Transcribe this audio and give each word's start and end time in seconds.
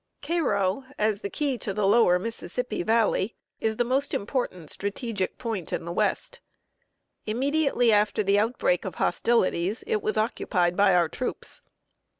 Cairo, 0.23 0.83
as 0.97 1.21
the 1.21 1.29
key 1.29 1.59
to 1.59 1.75
the 1.75 1.85
lower 1.85 2.17
Mississippi 2.17 2.81
valley, 2.81 3.35
is 3.59 3.77
the 3.77 3.83
most 3.83 4.15
important 4.15 4.71
strategic 4.71 5.37
point 5.37 5.71
in 5.71 5.85
the 5.85 5.91
West. 5.91 6.39
Immediately 7.27 7.93
after 7.93 8.23
the 8.23 8.39
outbreak 8.39 8.83
of 8.83 8.95
hostilities, 8.95 9.83
it 9.85 10.01
was 10.01 10.17
occupied 10.17 10.75
by 10.75 10.95
our 10.95 11.07
troops. 11.07 11.61